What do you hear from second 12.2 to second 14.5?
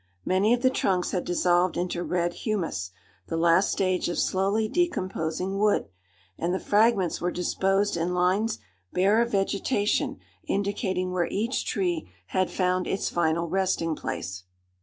had found its final resting place.